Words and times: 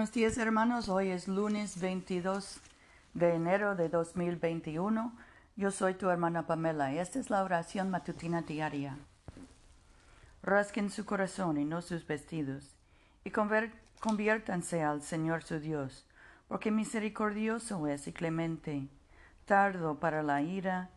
Buenos 0.00 0.14
días 0.14 0.38
hermanos, 0.38 0.88
hoy 0.88 1.10
es 1.10 1.28
lunes 1.28 1.78
22 1.78 2.62
de 3.12 3.34
enero 3.34 3.76
de 3.76 3.90
2021. 3.90 5.12
Yo 5.56 5.70
soy 5.70 5.92
tu 5.92 6.08
hermana 6.08 6.46
Pamela 6.46 6.90
y 6.90 6.98
esta 6.98 7.18
es 7.18 7.28
la 7.28 7.44
oración 7.44 7.90
matutina 7.90 8.40
diaria. 8.40 8.96
Rasquen 10.42 10.88
su 10.88 11.04
corazón 11.04 11.58
y 11.58 11.66
no 11.66 11.82
sus 11.82 12.06
vestidos, 12.06 12.78
y 13.24 13.30
conviértanse 13.30 14.82
al 14.82 15.02
Señor 15.02 15.42
su 15.42 15.60
Dios, 15.60 16.06
porque 16.48 16.70
misericordioso 16.70 17.86
es 17.86 18.08
y 18.08 18.14
clemente, 18.14 18.88
tardo 19.44 20.00
para 20.00 20.22
la 20.22 20.40
ira 20.40 20.88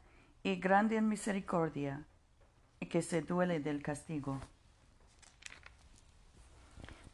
y 0.44 0.56
grande 0.56 0.96
en 0.96 1.10
misericordia, 1.10 2.06
y 2.80 2.86
que 2.86 3.02
se 3.02 3.22
duele 3.22 3.60
del 3.60 3.84
castigo. 3.84 4.40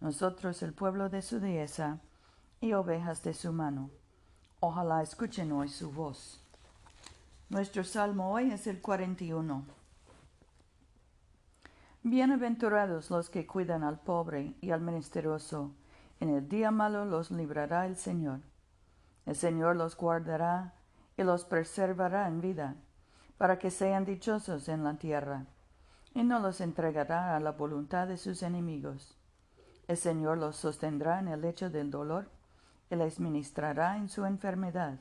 nosotros 0.00 0.62
el 0.62 0.72
pueblo 0.72 1.08
de 1.08 1.22
su 1.22 1.40
dehesa 1.40 1.98
y 2.60 2.72
ovejas 2.72 3.22
de 3.22 3.34
su 3.34 3.52
mano. 3.52 3.90
Ojalá 4.60 5.02
escuchen 5.02 5.52
hoy 5.52 5.68
su 5.68 5.90
voz. 5.90 6.40
Nuestro 7.48 7.82
salmo 7.82 8.32
hoy 8.32 8.50
es 8.50 8.66
el 8.66 8.80
41. 8.80 9.64
Bienaventurados 12.04 13.10
los 13.10 13.28
que 13.28 13.46
cuidan 13.46 13.82
al 13.82 13.98
pobre 13.98 14.54
y 14.60 14.70
al 14.70 14.80
menesteroso. 14.80 15.72
En 16.20 16.30
el 16.30 16.48
día 16.48 16.70
malo 16.70 17.04
los 17.04 17.30
librará 17.30 17.86
el 17.86 17.96
Señor. 17.96 18.40
El 19.26 19.34
Señor 19.34 19.76
los 19.76 19.96
guardará 19.96 20.74
y 21.16 21.22
los 21.24 21.44
preservará 21.44 22.28
en 22.28 22.40
vida, 22.40 22.76
para 23.36 23.58
que 23.58 23.70
sean 23.70 24.04
dichosos 24.04 24.68
en 24.68 24.84
la 24.84 24.94
tierra, 24.94 25.46
y 26.14 26.22
no 26.22 26.38
los 26.38 26.60
entregará 26.60 27.36
a 27.36 27.40
la 27.40 27.52
voluntad 27.52 28.06
de 28.06 28.16
sus 28.16 28.42
enemigos. 28.42 29.17
El 29.88 29.96
Señor 29.96 30.36
los 30.36 30.56
sostendrá 30.56 31.18
en 31.18 31.28
el 31.28 31.40
lecho 31.40 31.70
del 31.70 31.90
dolor 31.90 32.28
y 32.90 32.96
les 32.96 33.18
ministrará 33.20 33.96
en 33.96 34.10
su 34.10 34.26
enfermedad. 34.26 34.98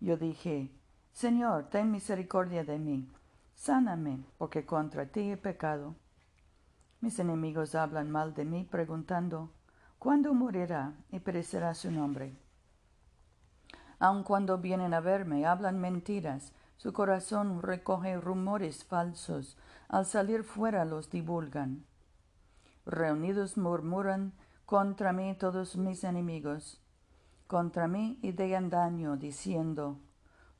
Yo 0.00 0.16
dije, 0.16 0.70
Señor, 1.12 1.68
ten 1.68 1.90
misericordia 1.90 2.64
de 2.64 2.78
mí, 2.78 3.06
sáname, 3.54 4.24
porque 4.38 4.64
contra 4.64 5.04
ti 5.04 5.30
he 5.30 5.36
pecado. 5.36 5.94
Mis 7.02 7.18
enemigos 7.18 7.74
hablan 7.74 8.10
mal 8.10 8.32
de 8.32 8.46
mí, 8.46 8.64
preguntando, 8.64 9.50
¿cuándo 9.98 10.32
morirá 10.32 10.94
y 11.12 11.20
perecerá 11.20 11.74
su 11.74 11.90
nombre? 11.90 12.34
Aun 13.98 14.22
cuando 14.22 14.56
vienen 14.56 14.94
a 14.94 15.00
verme, 15.00 15.44
hablan 15.44 15.78
mentiras, 15.78 16.54
su 16.78 16.94
corazón 16.94 17.60
recoge 17.60 18.16
rumores 18.16 18.82
falsos, 18.82 19.58
al 19.88 20.06
salir 20.06 20.42
fuera 20.42 20.86
los 20.86 21.10
divulgan 21.10 21.84
reunidos 22.86 23.56
murmuran 23.56 24.32
contra 24.66 25.12
mí 25.12 25.34
todos 25.38 25.76
mis 25.76 26.04
enemigos, 26.04 26.80
contra 27.46 27.88
mí 27.88 28.18
y 28.22 28.32
dean 28.32 28.70
daño, 28.70 29.16
diciendo, 29.16 29.98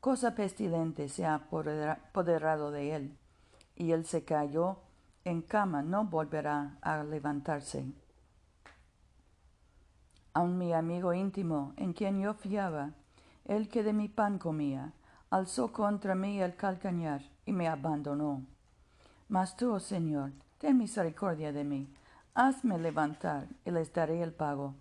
cosa 0.00 0.34
pestilente 0.34 1.08
se 1.08 1.24
ha 1.24 1.34
apoderado 1.34 2.70
de 2.70 2.94
él, 2.94 3.18
y 3.76 3.92
él 3.92 4.04
se 4.04 4.24
cayó 4.24 4.78
en 5.24 5.42
cama, 5.42 5.82
no 5.82 6.04
volverá 6.04 6.76
a 6.82 7.02
levantarse. 7.02 7.86
Aun 10.34 10.58
mi 10.58 10.72
amigo 10.72 11.14
íntimo, 11.14 11.72
en 11.76 11.92
quien 11.92 12.20
yo 12.20 12.34
fiaba, 12.34 12.90
el 13.44 13.68
que 13.68 13.82
de 13.82 13.92
mi 13.92 14.08
pan 14.08 14.38
comía, 14.38 14.92
alzó 15.30 15.72
contra 15.72 16.14
mí 16.14 16.40
el 16.40 16.56
calcañar 16.56 17.22
y 17.46 17.52
me 17.52 17.68
abandonó. 17.68 18.42
Mas 19.28 19.56
tú, 19.56 19.72
oh 19.72 19.80
Señor, 19.80 20.32
ten 20.58 20.76
misericordia 20.76 21.52
de 21.52 21.64
mí, 21.64 21.88
hazme 22.34 22.78
levantar 22.78 23.46
y 23.64 23.70
les 23.70 23.92
daré 23.92 24.20
el 24.22 24.32
pago. 24.32 24.74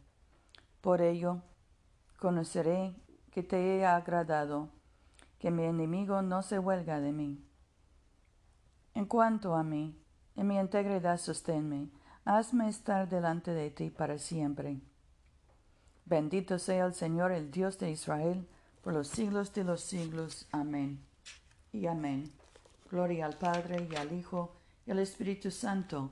Por 0.81 1.01
ello, 1.01 1.41
conoceré 2.17 2.95
que 3.31 3.43
te 3.43 3.77
he 3.77 3.85
agradado, 3.85 4.69
que 5.39 5.51
mi 5.51 5.63
enemigo 5.63 6.21
no 6.21 6.41
se 6.41 6.57
huelga 6.57 6.99
de 6.99 7.11
mí. 7.11 7.45
En 8.95 9.05
cuanto 9.05 9.55
a 9.55 9.63
mí, 9.63 9.95
en 10.35 10.47
mi 10.47 10.57
integridad 10.57 11.17
sosténme, 11.17 11.89
hazme 12.25 12.69
estar 12.69 13.07
delante 13.07 13.51
de 13.51 13.69
ti 13.69 13.89
para 13.89 14.17
siempre. 14.17 14.81
Bendito 16.05 16.59
sea 16.59 16.85
el 16.85 16.93
Señor, 16.93 17.31
el 17.31 17.51
Dios 17.51 17.77
de 17.77 17.91
Israel, 17.91 18.47
por 18.81 18.93
los 18.93 19.07
siglos 19.07 19.53
de 19.53 19.63
los 19.63 19.81
siglos. 19.81 20.47
Amén. 20.51 21.05
Y 21.71 21.85
amén. 21.85 22.31
Gloria 22.89 23.25
al 23.25 23.37
Padre 23.37 23.87
y 23.89 23.95
al 23.95 24.11
Hijo 24.11 24.55
y 24.85 24.91
al 24.91 24.99
Espíritu 24.99 25.49
Santo 25.49 26.11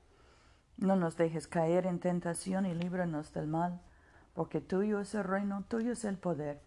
no 0.81 0.95
nos 0.95 1.15
dejes 1.15 1.47
caer 1.47 1.85
en 1.85 1.99
tentación 1.99 2.65
y 2.65 2.73
líbranos 2.73 3.31
del 3.33 3.47
mal, 3.47 3.79
porque 4.33 4.61
tuyo 4.61 4.99
es 4.99 5.13
el 5.13 5.23
reino, 5.23 5.63
tuyo 5.67 5.93
es 5.93 6.03
el 6.05 6.17
poder, 6.17 6.59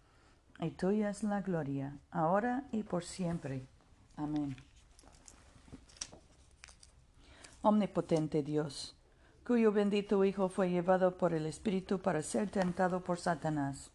y 0.59 0.71
tuya 0.71 1.09
es 1.09 1.23
la 1.23 1.41
gloria, 1.41 1.97
ahora 2.11 2.63
y 2.71 2.83
por 2.83 3.03
siempre. 3.03 3.67
Amén. 4.15 4.55
Omnipotente 7.61 8.41
Dios, 8.41 8.95
cuyo 9.45 9.73
bendito 9.73 10.23
Hijo 10.23 10.47
fue 10.47 10.69
llevado 10.69 11.17
por 11.17 11.33
el 11.33 11.45
Espíritu 11.45 11.99
para 11.99 12.21
ser 12.21 12.49
tentado 12.49 13.01
por 13.01 13.19
Satanás. 13.19 13.91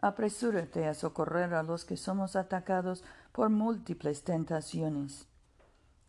Apresúrate 0.00 0.86
a 0.86 0.92
socorrer 0.92 1.54
a 1.54 1.62
los 1.62 1.86
que 1.86 1.96
somos 1.96 2.36
atacados 2.36 3.02
por 3.32 3.48
múltiples 3.48 4.22
tentaciones 4.22 5.26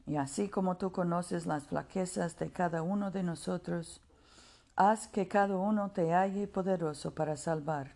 y 0.07 0.17
así 0.17 0.49
como 0.49 0.77
tú 0.77 0.91
conoces 0.91 1.45
las 1.45 1.63
flaquezas 1.63 2.37
de 2.37 2.51
cada 2.51 2.83
uno 2.83 3.09
de 3.09 3.23
nosotros, 3.23 4.01
haz 4.75 5.07
que 5.07 5.27
cada 5.27 5.57
uno 5.57 5.91
te 5.91 6.13
halle 6.13 6.47
poderoso 6.47 7.13
para 7.15 7.37
salvar. 7.37 7.95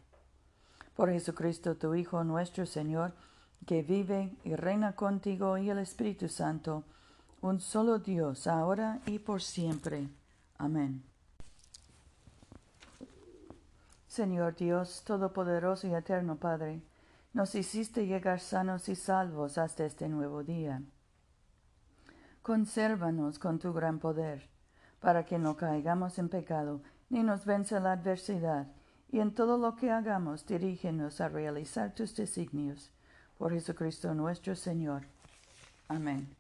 Por 0.96 1.12
Jesucristo 1.12 1.76
tu 1.76 1.94
Hijo 1.94 2.24
nuestro 2.24 2.66
Señor, 2.66 3.14
que 3.68 3.84
vive 3.84 4.36
y 4.44 4.56
reina 4.56 4.96
contigo 4.96 5.58
y 5.58 5.70
el 5.70 5.80
Espíritu 5.80 6.30
Santo, 6.30 6.84
un 7.42 7.60
solo 7.60 8.00
Dios, 8.00 8.48
ahora 8.48 9.00
y 9.06 9.20
por 9.20 9.42
siempre. 9.42 10.10
Amén. 10.58 11.04
Señor 14.08 14.56
Dios, 14.56 15.04
Todopoderoso 15.06 15.88
y 15.88 15.94
Eterno 15.94 16.38
Padre, 16.38 16.82
nos 17.34 17.54
hiciste 17.54 18.08
llegar 18.08 18.40
sanos 18.40 18.90
y 18.90 18.96
salvos 18.96 19.60
hasta 19.60 19.86
este 19.86 20.10
nuevo 20.10 20.44
día 20.44 20.82
consérvanos 22.42 23.40
con 23.40 23.60
tu 23.60 23.74
gran 23.74 24.00
poder, 24.00 24.50
para 25.00 25.26
que 25.26 25.38
no 25.38 25.56
caigamos 25.56 26.20
en 26.20 26.30
pecado, 26.30 26.82
ni 27.10 27.24
nos 27.24 27.46
vence 27.46 27.80
la 27.80 27.94
adversidad, 27.94 28.68
y 29.12 29.20
en 29.20 29.34
todo 29.34 29.58
lo 29.58 29.76
que 29.76 29.92
hagamos 29.92 30.46
dirígenos 30.46 31.22
a 31.22 31.30
realizar 31.30 31.94
tus 31.94 32.16
designios. 32.16 32.92
Por 33.38 33.54
Jesucristo 33.54 34.14
nuestro 34.14 34.56
Señor. 34.56 35.04
Amén. 35.88 36.36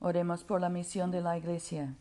Oremos 0.00 0.44
por 0.44 0.60
la 0.60 0.68
misión 0.68 1.10
de 1.10 1.22
la 1.22 1.38
Iglesia. 1.38 1.94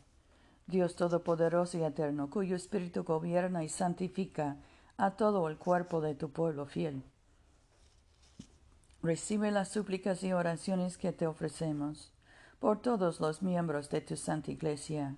Dios 0.67 0.95
Todopoderoso 0.95 1.77
y 1.77 1.83
Eterno, 1.83 2.29
cuyo 2.29 2.55
Espíritu 2.55 3.03
gobierna 3.03 3.63
y 3.63 3.69
santifica 3.69 4.57
a 4.97 5.11
todo 5.11 5.47
el 5.47 5.57
cuerpo 5.57 6.01
de 6.01 6.15
tu 6.15 6.31
pueblo 6.31 6.65
fiel. 6.65 7.03
Recibe 9.03 9.51
las 9.51 9.69
súplicas 9.69 10.23
y 10.23 10.33
oraciones 10.33 10.97
que 10.97 11.13
te 11.13 11.27
ofrecemos 11.27 12.14
por 12.59 12.81
todos 12.81 13.19
los 13.19 13.41
miembros 13.41 13.89
de 13.89 14.01
tu 14.01 14.15
Santa 14.15 14.51
Iglesia, 14.51 15.15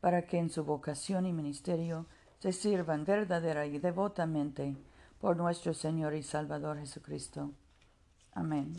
para 0.00 0.26
que 0.26 0.38
en 0.38 0.50
su 0.50 0.64
vocación 0.64 1.26
y 1.26 1.32
ministerio 1.32 2.06
se 2.38 2.52
sirvan 2.52 3.04
verdadera 3.04 3.66
y 3.66 3.78
devotamente 3.78 4.76
por 5.20 5.36
nuestro 5.36 5.74
Señor 5.74 6.14
y 6.14 6.22
Salvador 6.22 6.78
Jesucristo. 6.78 7.52
Amén. 8.32 8.72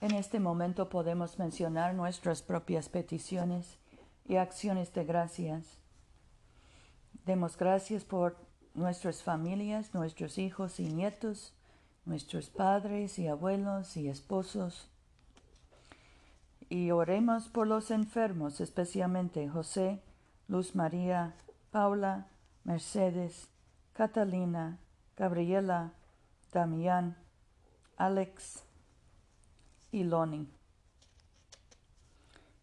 En 0.00 0.14
este 0.14 0.38
momento 0.38 0.88
podemos 0.88 1.38
mencionar 1.40 1.94
nuestras 1.94 2.42
propias 2.42 2.88
peticiones 2.88 3.78
y 4.24 4.36
acciones 4.36 4.92
de 4.94 5.04
gracias. 5.04 5.78
Demos 7.26 7.56
gracias 7.56 8.04
por 8.04 8.36
nuestras 8.74 9.24
familias, 9.24 9.92
nuestros 9.94 10.38
hijos 10.38 10.78
y 10.78 10.88
nietos, 10.88 11.52
nuestros 12.04 12.48
padres 12.48 13.18
y 13.18 13.26
abuelos 13.26 13.96
y 13.96 14.08
esposos. 14.08 14.88
Y 16.68 16.90
oremos 16.90 17.48
por 17.48 17.66
los 17.66 17.90
enfermos, 17.90 18.60
especialmente 18.60 19.48
José, 19.48 20.02
Luz 20.48 20.74
María, 20.74 21.34
Paula, 21.70 22.26
Mercedes, 22.64 23.48
Catalina, 23.94 24.78
Gabriela, 25.16 25.92
Damián, 26.52 27.16
Alex 27.96 28.62
y 29.90 30.04
Loni. 30.04 30.48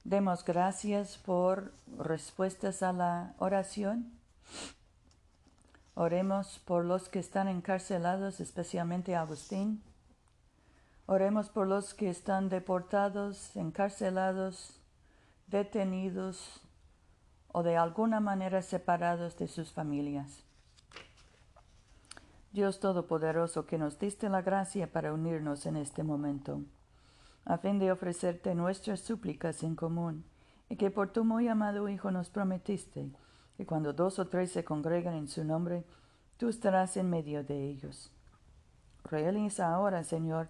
Demos 0.03 0.45
gracias 0.45 1.17
por 1.17 1.73
respuestas 1.97 2.83
a 2.83 2.93
la 2.93 3.33
oración. 3.39 4.11
Oremos 5.95 6.59
por 6.59 6.85
los 6.85 7.09
que 7.09 7.19
están 7.19 7.47
encarcelados, 7.47 8.39
especialmente 8.39 9.15
Agustín. 9.15 9.81
Oremos 11.07 11.49
por 11.49 11.67
los 11.67 11.93
que 11.93 12.09
están 12.09 12.49
deportados, 12.49 13.55
encarcelados, 13.55 14.81
detenidos 15.45 16.61
o 17.51 17.61
de 17.61 17.77
alguna 17.77 18.19
manera 18.19 18.63
separados 18.63 19.37
de 19.37 19.47
sus 19.47 19.71
familias. 19.71 20.43
Dios 22.51 22.79
Todopoderoso, 22.79 23.67
que 23.67 23.77
nos 23.77 23.99
diste 23.99 24.29
la 24.29 24.41
gracia 24.41 24.91
para 24.91 25.13
unirnos 25.13 25.67
en 25.67 25.75
este 25.75 26.03
momento, 26.03 26.61
a 27.43 27.57
fin 27.59 27.77
de 27.77 27.91
ofrecerte 27.91 28.55
nuestras 28.55 29.01
súplicas 29.01 29.61
en 29.61 29.75
común, 29.75 30.25
y 30.69 30.77
que 30.77 30.89
por 30.89 31.11
tu 31.11 31.23
muy 31.23 31.47
amado 31.47 31.87
Hijo 31.87 32.09
nos 32.09 32.29
prometiste 32.29 33.11
que 33.57 33.65
cuando 33.65 33.93
dos 33.93 34.17
o 34.17 34.27
tres 34.27 34.51
se 34.51 34.63
congregan 34.63 35.13
en 35.13 35.27
su 35.27 35.43
nombre, 35.43 35.85
tú 36.37 36.49
estarás 36.49 36.97
en 36.97 37.09
medio 37.09 37.43
de 37.43 37.69
ellos. 37.69 38.11
Realiza 39.03 39.71
ahora, 39.71 40.03
Señor, 40.03 40.49